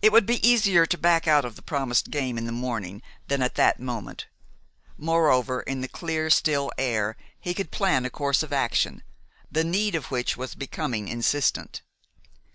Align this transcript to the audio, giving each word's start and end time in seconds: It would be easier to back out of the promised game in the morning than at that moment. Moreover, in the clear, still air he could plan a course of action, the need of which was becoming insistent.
It 0.00 0.12
would 0.12 0.24
be 0.24 0.48
easier 0.48 0.86
to 0.86 0.96
back 0.96 1.28
out 1.28 1.44
of 1.44 1.56
the 1.56 1.60
promised 1.62 2.10
game 2.10 2.38
in 2.38 2.46
the 2.46 2.52
morning 2.52 3.02
than 3.28 3.42
at 3.42 3.54
that 3.56 3.78
moment. 3.78 4.26
Moreover, 4.96 5.60
in 5.60 5.82
the 5.82 5.88
clear, 5.88 6.30
still 6.30 6.72
air 6.78 7.18
he 7.38 7.52
could 7.52 7.70
plan 7.70 8.06
a 8.06 8.08
course 8.08 8.42
of 8.42 8.54
action, 8.54 9.02
the 9.50 9.62
need 9.62 9.94
of 9.94 10.10
which 10.10 10.38
was 10.38 10.54
becoming 10.54 11.06
insistent. 11.08 11.82